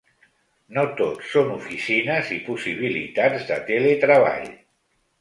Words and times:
No 0.77 0.85
tot 1.01 1.21
són 1.33 1.53
oficines 1.57 2.33
i 2.39 2.41
possibilitats 2.49 3.49
de 3.53 3.63
teletreball. 3.73 4.53